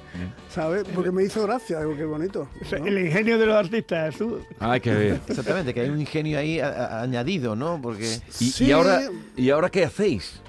¿sabes? 0.51 0.85
Porque 0.95 1.11
me 1.13 1.23
hizo 1.25 1.45
gracia, 1.45 1.79
digo, 1.81 1.97
qué 1.97 2.05
bonito. 2.05 2.49
El 2.71 2.99
ingenio 2.99 3.39
de 3.39 3.47
los 3.47 3.57
artistas, 3.57 4.13
Jesús. 4.13 4.41
Hay 4.59 4.81
que 4.81 4.93
ver. 4.93 5.21
Exactamente, 5.29 5.73
que 5.73 5.81
hay 5.83 5.89
un 5.89 6.01
ingenio 6.01 6.39
ahí 6.39 6.59
a- 6.61 6.69
a- 6.69 7.03
añadido, 7.03 7.55
¿no? 7.55 7.79
Porque... 7.81 8.19
Y, 8.41 8.51
Sí. 8.51 8.65
y 8.67 8.73
ahora, 8.73 9.03
¿Y 9.37 9.51
ahora 9.51 9.71
qué 9.71 9.85
hacéis? 9.85 10.41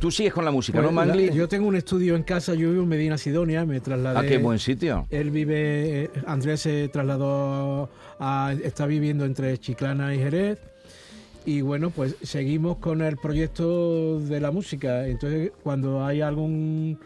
Tú 0.00 0.10
sigues 0.10 0.32
con 0.32 0.44
la 0.44 0.50
música, 0.50 0.78
Pues 0.80 0.92
¿no, 0.92 1.00
la- 1.00 1.06
Mangli? 1.06 1.32
yo 1.32 1.48
tengo 1.48 1.66
un 1.66 1.76
estudio 1.76 2.16
en 2.16 2.22
casa, 2.22 2.54
yo 2.54 2.70
vivo 2.70 2.82
en 2.82 2.88
Medina 2.88 3.16
Sidonia, 3.16 3.64
me 3.64 3.80
trasladé. 3.80 4.18
Ah, 4.18 4.22
qué 4.28 4.36
buen 4.38 4.58
sitio. 4.58 5.06
Él 5.10 5.30
vive, 5.30 6.04
eh, 6.04 6.10
Andrés 6.26 6.60
se 6.60 6.88
trasladó 6.88 7.88
a, 8.20 8.54
está 8.62 8.86
viviendo 8.86 9.24
entre 9.24 9.56
Chiclana 9.58 10.14
y 10.14 10.18
Jerez. 10.18 10.58
Y 11.46 11.60
bueno, 11.62 11.90
pues 11.90 12.16
seguimos 12.22 12.76
con 12.78 13.00
el 13.02 13.16
proyecto 13.16 14.20
de 14.20 14.40
la 14.40 14.50
música. 14.50 15.06
Entonces, 15.06 15.52
cuando 15.62 16.04
hay 16.04 16.20
algún 16.20 16.98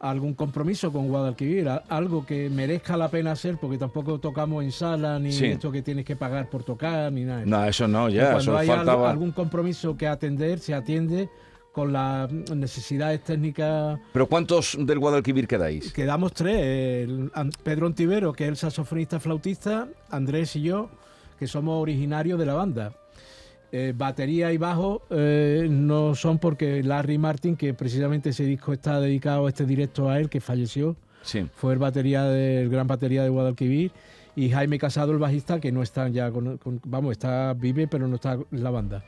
algún 0.00 0.34
compromiso 0.34 0.90
con 0.92 1.06
Guadalquivir, 1.06 1.68
algo 1.88 2.26
que 2.26 2.50
merezca 2.50 2.96
la 2.96 3.08
pena 3.08 3.30
hacer, 3.32 3.56
porque 3.60 3.78
tampoco 3.78 4.18
tocamos 4.18 4.64
en 4.64 4.72
sala, 4.72 5.16
ni 5.20 5.30
Sí. 5.30 5.46
esto 5.46 5.70
que 5.70 5.80
tienes 5.80 6.04
que 6.04 6.16
pagar 6.16 6.50
por 6.50 6.64
tocar, 6.64 7.12
ni 7.12 7.22
nada. 7.22 7.44
No, 7.46 7.64
eso 7.64 7.86
no, 7.86 8.08
Y 8.08 8.14
ya, 8.14 8.32
cuando 8.32 8.40
eso 8.40 8.56
hay 8.58 8.66
faltaba. 8.66 9.08
algún 9.08 9.30
compromiso 9.30 9.96
que 9.96 10.08
atender, 10.08 10.58
se 10.58 10.74
atiende 10.74 11.28
con 11.72 11.92
las 11.92 12.30
necesidades 12.30 13.24
técnicas 13.24 13.98
Pero 14.12 14.26
¿cuántos 14.26 14.76
del 14.78 14.98
Guadalquivir 14.98 15.48
quedáis? 15.48 15.92
Quedamos 15.92 16.32
tres, 16.34 17.08
el 17.08 17.30
Pedro 17.62 17.86
Ontivero, 17.86 18.32
que 18.32 18.44
es 18.44 18.50
el 18.50 18.56
saxofonista 18.56 19.18
flautista, 19.18 19.88
Andrés 20.10 20.54
y 20.56 20.62
yo, 20.62 20.90
que 21.38 21.46
somos 21.46 21.80
originarios 21.82 22.38
de 22.38 22.46
la 22.46 22.54
banda. 22.54 22.92
Eh, 23.74 23.94
batería 23.96 24.52
y 24.52 24.58
bajo 24.58 25.00
eh, 25.08 25.66
no 25.70 26.14
son 26.14 26.38
porque 26.38 26.82
Larry 26.82 27.16
Martin, 27.16 27.56
que 27.56 27.72
precisamente 27.72 28.28
ese 28.30 28.44
disco 28.44 28.74
está 28.74 29.00
dedicado, 29.00 29.48
este 29.48 29.64
directo 29.64 30.10
a 30.10 30.18
él, 30.20 30.28
que 30.28 30.40
falleció, 30.42 30.94
Sí. 31.22 31.46
fue 31.54 31.72
el 31.72 31.78
batería 31.78 32.24
del 32.24 32.68
gran 32.68 32.86
batería 32.86 33.22
de 33.22 33.30
Guadalquivir, 33.30 33.92
y 34.36 34.50
Jaime 34.50 34.78
Casado, 34.78 35.12
el 35.12 35.18
bajista, 35.18 35.58
que 35.60 35.72
no 35.72 35.82
está 35.82 36.08
ya, 36.08 36.30
con, 36.30 36.58
con- 36.58 36.80
vamos, 36.84 37.12
está 37.12 37.54
vive, 37.54 37.86
pero 37.86 38.08
no 38.08 38.16
está 38.16 38.32
en 38.34 38.62
la 38.62 38.70
banda. 38.70 39.04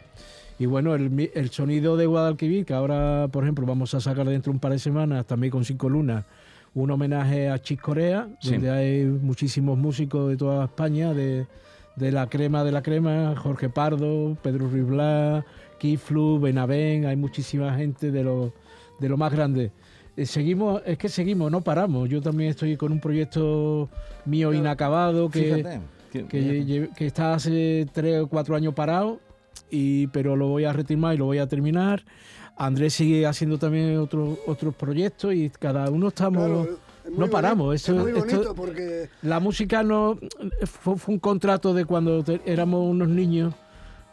Y 0.58 0.66
bueno, 0.66 0.94
el, 0.94 1.30
el 1.34 1.50
sonido 1.50 1.96
de 1.96 2.06
Guadalquivir, 2.06 2.64
que 2.64 2.74
ahora, 2.74 3.28
por 3.30 3.42
ejemplo, 3.42 3.66
vamos 3.66 3.92
a 3.94 4.00
sacar 4.00 4.26
dentro 4.28 4.52
de 4.52 4.56
un 4.56 4.60
par 4.60 4.72
de 4.72 4.78
semanas, 4.78 5.26
también 5.26 5.50
con 5.50 5.64
Cinco 5.64 5.88
Lunas, 5.88 6.24
un 6.74 6.90
homenaje 6.90 7.48
a 7.50 7.58
Chick 7.60 7.80
Corea, 7.80 8.28
Sí. 8.40 8.52
donde 8.52 8.70
hay 8.70 9.04
muchísimos 9.04 9.76
músicos 9.78 10.28
de 10.30 10.36
toda 10.36 10.64
España, 10.66 11.12
de, 11.12 11.46
de 11.96 12.12
la 12.12 12.28
crema 12.28 12.62
de 12.64 12.72
la 12.72 12.82
crema, 12.82 13.34
Jorge 13.36 13.68
Pardo, 13.68 14.36
Pedro 14.42 14.68
Ruiz 14.68 14.86
Blas, 14.86 15.44
Kiflu, 15.78 16.38
Benavén, 16.40 17.04
hay 17.06 17.16
muchísima 17.16 17.74
gente 17.76 18.10
de 18.12 18.22
lo, 18.22 18.52
de 19.00 19.08
lo 19.08 19.16
más 19.16 19.32
grande. 19.32 19.72
Eh, 20.16 20.24
seguimos, 20.26 20.82
es 20.86 20.96
que 20.98 21.08
seguimos, 21.08 21.50
no 21.50 21.62
paramos. 21.62 22.08
Yo 22.08 22.22
también 22.22 22.50
estoy 22.50 22.76
con 22.76 22.92
un 22.92 23.00
proyecto 23.00 23.88
mío 24.24 24.52
inacabado 24.52 25.28
que, 25.28 25.40
Fíjate. 25.56 26.28
que- 26.28 26.90
que 26.96 27.06
está 27.06 27.34
hace 27.34 27.88
tres 27.92 28.20
o 28.22 28.28
cuatro 28.28 28.54
años 28.54 28.72
parado, 28.74 29.18
y, 29.74 30.06
pero 30.08 30.36
lo 30.36 30.48
voy 30.48 30.64
a 30.64 30.72
retomar 30.72 31.14
y 31.14 31.18
lo 31.18 31.24
voy 31.26 31.38
a 31.38 31.46
terminar. 31.48 32.04
Andrés 32.56 32.94
sigue 32.94 33.26
haciendo 33.26 33.58
también 33.58 33.98
otros 33.98 34.38
otros 34.46 34.74
proyectos 34.74 35.34
y 35.34 35.50
cada 35.50 35.90
uno 35.90 36.08
estamos... 36.08 36.44
Claro, 36.44 36.78
es 37.04 37.10
muy 37.10 37.18
no 37.18 37.26
paramos, 37.28 37.66
boni- 37.66 37.74
eso- 37.74 37.94
es 37.94 38.00
muy 38.00 38.18
esto- 38.18 38.36
bonito 38.36 38.54
porque 38.54 39.08
La 39.22 39.40
música 39.40 39.82
no 39.82 40.18
fue, 40.64 40.96
fue 40.96 41.14
un 41.14 41.20
contrato 41.20 41.74
de 41.74 41.84
cuando 41.84 42.22
te- 42.22 42.40
éramos 42.46 42.88
unos 42.88 43.08
niños 43.08 43.52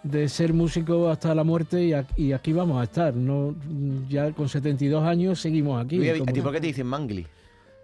de 0.03 0.27
ser 0.27 0.51
músicos 0.53 1.11
hasta 1.11 1.35
la 1.35 1.43
muerte 1.43 1.83
y, 1.85 1.93
a- 1.93 2.05
y 2.17 2.31
aquí 2.31 2.51
vamos 2.51 2.81
a 2.81 2.85
estar. 2.85 3.13
No, 3.15 3.53
ya 4.09 4.31
con 4.31 4.49
72 4.49 5.03
años 5.05 5.39
seguimos 5.39 5.79
aquí. 5.85 6.09
¿a 6.09 6.13
ti 6.33 6.41
por 6.41 6.51
qué 6.51 6.59
te 6.59 6.67
dicen 6.67 6.87
Mangli? 6.87 7.25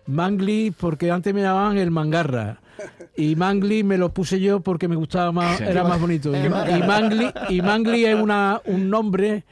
Mangli, 0.08 0.72
porque 0.72 1.12
antes 1.12 1.34
me 1.34 1.42
llamaban 1.42 1.78
el 1.78 1.92
Mangarra. 1.92 2.60
Y 3.16 3.36
Mangli 3.36 3.84
me 3.84 3.98
lo 3.98 4.10
puse 4.14 4.40
yo 4.40 4.60
porque 4.60 4.88
me 4.88 4.96
gustaba 4.96 5.32
más, 5.32 5.60
era 5.62 5.84
más 5.84 6.00
bonito. 6.00 6.32
Y, 6.32 6.46
y 6.46 6.84
Mangli, 6.84 7.32
y 7.50 7.62
Mangli 7.62 8.06
es 8.06 8.16
una, 8.16 8.62
un 8.66 8.90
nombre 8.90 9.44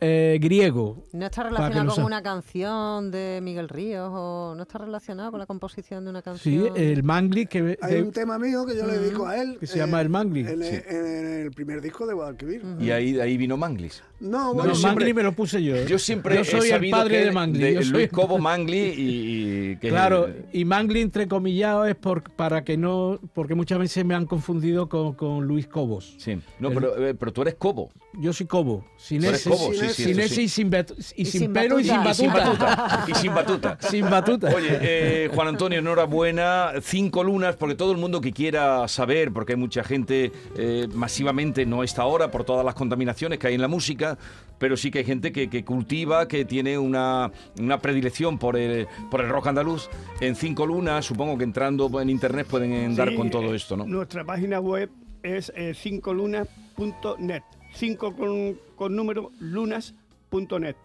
eh, 0.00 0.38
griego. 0.40 1.04
¿No 1.12 1.26
está 1.26 1.42
relacionado 1.44 1.84
no 1.84 1.94
con 1.94 2.04
una 2.04 2.22
canción 2.22 3.10
de 3.10 3.40
Miguel 3.42 3.68
Ríos 3.68 4.10
o 4.12 4.54
no 4.56 4.62
está 4.62 4.78
relacionado 4.78 5.30
con 5.30 5.40
la 5.40 5.46
composición 5.46 6.04
de 6.04 6.10
una 6.10 6.20
Sí, 6.20 6.24
canción? 6.24 6.76
el 6.76 7.02
Mangli 7.02 7.46
que 7.46 7.78
hay 7.80 7.94
de- 7.94 8.02
un 8.02 8.12
tema 8.12 8.38
mío 8.38 8.64
que 8.66 8.76
yo 8.76 8.86
le 8.86 8.98
dedico 8.98 9.26
a 9.26 9.40
él. 9.40 9.56
Que 9.60 9.66
se 9.66 9.78
llama 9.78 10.00
El 10.00 10.08
Mangli. 10.08 10.40
En, 10.40 10.62
Sí. 10.62 10.76
en 10.88 11.40
el 11.46 11.50
primer 11.52 11.80
disco 11.80 12.06
de 12.06 12.14
Guadalquivir. 12.14 12.62
Y 12.80 12.90
ahí, 12.90 13.12
de 13.12 13.22
ahí 13.22 13.36
vino 13.36 13.56
Manglis. 13.56 14.02
No, 14.20 14.30
No, 14.30 14.54
bueno, 14.54 14.70
Yo 14.70 14.74
siempre- 14.74 15.04
Mangli 15.06 15.14
me 15.14 15.22
lo 15.22 15.32
puse 15.32 15.62
yo. 15.62 15.76
Yo 15.84 15.98
siempre 15.98 16.36
Yo 16.36 16.44
soy 16.44 16.70
he 16.70 16.74
el 16.74 16.90
padre 16.90 17.18
que 17.20 17.24
de 17.26 17.32
Mangli. 17.32 17.58
de 17.62 17.74
yo 17.74 17.82
soy 17.82 17.92
Luis 17.92 18.08
Cobo 18.10 18.38
Mangli 18.38 18.78
y, 18.78 19.70
y 19.72 19.76
que 19.76 19.88
Claro, 19.88 20.28
y 20.52 20.64
Mangli 20.66 21.00
entrecomillado 21.00 21.86
es 21.86 21.96
por, 21.96 22.22
para 22.22 22.62
que 22.64 22.76
no, 22.76 23.18
porque 23.34 23.54
muchas 23.54 23.78
veces 23.78 24.04
me 24.04 24.14
han 24.14 24.26
confundido 24.26 24.88
con, 24.88 25.14
con 25.14 25.46
Luis 25.46 25.66
Cobos. 25.66 26.14
Sí. 26.18 26.38
No, 26.58 26.68
El- 26.68 26.74
pero, 26.74 27.06
eh, 27.08 27.14
pero 27.14 27.32
tú 27.32 27.42
eres 27.42 27.54
Cobo. 27.54 27.90
Yo 28.20 28.32
soy 28.32 28.46
Cobo, 28.46 28.84
sin 28.98 29.20
Tú 29.22 29.28
eres 29.28 29.40
ese, 29.40 29.50
Cobo, 29.50 29.72
sí, 29.72 29.86
sí, 29.94 30.14
sin 30.14 30.28
sí. 30.28 30.42
y 30.42 30.48
sin, 30.48 30.70
bet- 30.70 30.94
y 31.16 31.22
Y 31.22 31.24
sin 31.26 31.40
y 31.42 31.44
sin 31.44 31.52
batuta. 31.52 32.10
Y 32.10 32.14
sin 32.14 32.32
batuta. 32.32 33.04
Y 33.08 33.14
sin 33.14 33.34
batuta. 33.34 33.78
Sin 33.80 34.10
batuta. 34.10 34.54
Oye, 34.54 34.78
eh, 34.80 35.30
Juan 35.34 35.48
Antonio, 35.48 35.78
enhorabuena. 35.78 36.72
Cinco 36.82 37.22
lunas, 37.24 37.56
porque 37.56 37.74
todo 37.74 37.92
el 37.92 37.98
mundo 37.98 38.20
que 38.20 38.32
quiera 38.32 38.86
saber, 38.88 39.32
porque 39.32 39.52
hay 39.54 39.58
mucha 39.58 39.82
gente 39.84 40.32
eh, 40.56 40.88
masivamente, 40.92 41.66
no 41.66 41.82
está 41.82 42.02
ahora 42.02 42.30
por 42.30 42.44
todas 42.44 42.64
las 42.64 42.74
contaminaciones 42.74 43.38
que 43.38 43.46
hay 43.48 43.54
en 43.54 43.60
la 43.60 43.68
música, 43.68 44.18
pero 44.58 44.76
sí 44.76 44.90
que 44.90 45.00
hay 45.00 45.04
gente 45.04 45.32
que, 45.32 45.48
que 45.48 45.64
cultiva, 45.64 46.28
que 46.28 46.44
tiene 46.44 46.76
una, 46.78 47.30
una 47.58 47.78
predilección 47.80 48.38
por 48.38 48.56
el, 48.56 48.86
por 49.10 49.20
el 49.20 49.28
rock 49.28 49.46
andaluz. 49.48 49.88
En 50.20 50.34
cinco 50.36 50.66
lunas, 50.66 51.04
supongo 51.06 51.38
que 51.38 51.44
entrando 51.44 52.00
en 52.00 52.10
internet 52.10 52.46
pueden 52.48 52.94
dar 52.94 53.08
Sí, 53.10 53.16
con 53.16 53.30
todo 53.30 53.52
eh, 53.52 53.56
esto, 53.56 53.76
¿no? 53.76 53.84
Nuestra 53.86 54.24
página 54.24 54.60
web 54.60 54.90
es 55.22 55.52
eh, 55.56 55.74
cincolunas.net. 55.74 57.42
Cinco 57.72 58.14
con, 58.14 58.58
con 58.76 58.94
número 58.96 59.30
lunas.net. 59.40 60.76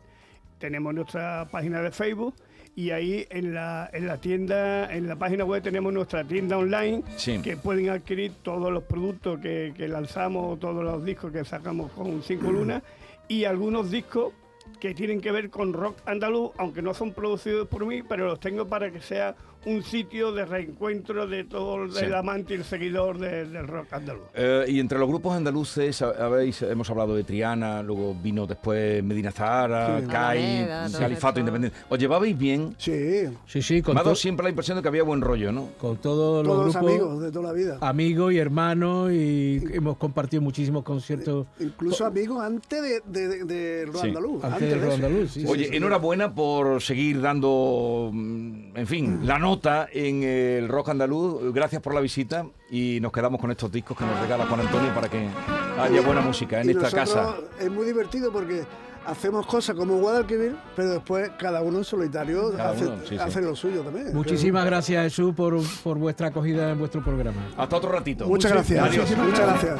Tenemos 0.60 0.94
nuestra 0.94 1.48
página 1.52 1.82
de 1.82 1.92
Facebook 1.92 2.34
y 2.76 2.92
ahí 2.92 3.26
en 3.30 3.54
la, 3.54 3.90
en 3.94 4.08
la 4.08 4.18
tienda, 4.20 4.94
en 4.94 5.08
la 5.08 5.16
página 5.16 5.46
web 5.46 5.62
tenemos 5.64 5.94
nuestra 5.94 6.24
tienda 6.24 6.58
online 6.58 7.04
Sí. 7.18 7.40
que 7.42 7.58
pueden 7.58 7.90
adquirir 7.90 8.34
todos 8.44 8.72
los 8.72 8.84
productos 8.84 9.40
que, 9.40 9.74
que 9.76 9.88
lanzamos, 9.88 10.60
todos 10.60 10.84
los 10.84 11.04
discos 11.06 11.32
que 11.32 11.44
sacamos 11.46 11.92
con 11.92 12.22
Cinco 12.24 12.52
Lunas 12.52 12.84
y 13.28 13.46
algunos 13.46 13.92
discos 13.92 14.34
que 14.80 14.94
tienen 14.94 15.22
que 15.22 15.32
ver 15.32 15.50
con 15.50 15.74
rock 15.74 15.98
andaluz, 16.06 16.52
aunque 16.58 16.82
no 16.82 16.94
son 16.94 17.14
producidos 17.14 17.68
por 17.68 17.86
mí, 17.86 18.02
pero 18.04 18.26
los 18.28 18.40
tengo 18.40 18.68
para 18.68 18.92
que 18.92 19.00
sea 19.02 19.36
un 19.66 19.84
sitio 19.84 20.32
de 20.32 20.46
reencuentro 20.46 21.26
de 21.28 21.44
todo 21.44 21.84
el 21.86 21.92
Sí. 21.92 22.06
amante 22.14 22.54
y 22.54 22.58
el 22.58 22.64
seguidor 22.64 23.18
de- 23.18 23.46
del 23.46 23.68
rock 23.68 23.92
andaluz. 23.94 24.24
Eh, 24.36 24.66
y 24.68 24.80
entre 24.80 25.00
los 25.00 25.08
grupos 25.08 25.36
andaluces, 25.36 26.02
ha- 26.02 26.26
habéis, 26.26 26.62
hemos 26.62 26.90
hablado 26.90 27.16
de 27.16 27.24
Triana, 27.24 27.82
luego 27.84 28.16
vino 28.22 28.46
después 28.46 29.04
Medina 29.04 29.32
Zahara, 29.32 30.00
Sí. 30.02 30.08
CAI, 30.08 30.68
Califato. 30.98 31.40
Independiente. 31.40 31.78
¿Os 31.90 31.98
llevabais 32.00 32.38
bien? 32.38 32.76
sí, 32.78 33.26
Sí, 33.48 33.62
sí, 33.62 33.82
con, 33.82 33.96
Me 33.96 34.02
ha 34.02 34.04
dado 34.04 34.16
siempre 34.16 34.44
la 34.44 34.50
impresión 34.50 34.78
de 34.78 34.82
que 34.82 34.88
había 34.88 35.04
buen 35.04 35.22
rollo, 35.22 35.52
¿no? 35.52 35.70
con 35.80 35.98
todos 35.98 36.46
los 36.46 36.54
todos 36.56 36.66
los 36.68 36.76
grupos, 36.76 36.92
amigos 36.92 37.22
de 37.22 37.32
toda 37.32 37.48
la 37.48 37.54
vida. 37.54 37.78
amigos 37.82 38.34
y 38.34 38.38
hermanos, 38.38 39.12
y 39.12 39.62
hemos 39.74 39.98
compartido 39.98 40.42
muchísimos 40.42 40.84
conciertos 40.84 41.48
Incluso 41.60 42.06
amigos 42.06 42.42
antes 42.44 42.82
de, 42.82 43.02
de, 43.06 43.28
de, 43.28 43.44
de 43.46 43.86
rock 43.88 44.02
Sí. 44.02 44.08
andaluz. 44.10 44.44
antes 44.44 44.62
de 44.62 44.68
del 44.68 44.82
rock 44.82 44.94
andaluz. 44.94 45.32
sí, 45.32 45.46
Oye, 45.48 45.64
sí, 45.66 45.70
sí. 45.72 45.76
enhorabuena 45.78 46.34
por 46.34 46.82
seguir 46.82 47.22
dando, 47.22 48.10
mm, 48.14 48.78
en 48.78 48.88
fin, 48.88 49.20
la 49.24 49.40
nota 49.40 49.55
en 49.92 50.24
el 50.24 50.68
rock 50.68 50.90
andaluz. 50.90 51.54
Gracias 51.54 51.82
por 51.82 51.94
la 51.94 52.02
visita 52.02 52.46
y 52.70 53.00
nos 53.02 53.12
quedamos 53.12 53.40
con 53.40 53.52
estos 53.52 53.72
discos 53.72 53.98
que 53.98 54.06
nos 54.06 54.20
regala 54.20 54.46
Juan 54.46 54.62
Antonio 54.62 54.94
para 54.94 55.10
que 55.10 55.28
haya 55.80 56.02
buena 56.02 56.22
música 56.22 56.62
en 56.62 56.70
Y 56.70 56.72
esta 56.72 56.92
casa. 56.92 57.36
Es 57.60 57.72
muy 57.72 57.86
divertido 57.86 58.32
porque 58.32 58.64
hacemos 59.06 59.46
cosas 59.46 59.76
como 59.76 59.98
Guadalquivir, 59.98 60.56
pero 60.76 60.92
después 60.92 61.32
cada 61.38 61.62
uno 61.62 61.78
en 61.80 61.84
solitario 61.84 62.54
sí. 63.08 63.18
hace 63.18 63.42
lo 63.42 63.56
suyo 63.56 63.82
también. 63.82 64.14
Muchísimas 64.14 64.66
gracias, 64.66 65.04
Jesús, 65.04 65.34
por, 65.36 65.58
por 65.84 65.98
vuestra 65.98 66.28
acogida 66.28 66.72
en 66.72 66.80
vuestro 66.80 67.04
programa. 67.04 67.42
Hasta 67.58 67.76
otro 67.78 67.92
ratito. 67.92 68.28
Muchas 68.28 68.52
gracias. 68.52 68.84
Adiós. 68.84 69.18
Muchas 69.18 69.48
gracias. 69.48 69.80